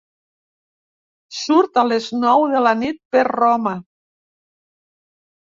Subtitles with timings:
[1.39, 3.75] Surt a les nou de la nit per Roma.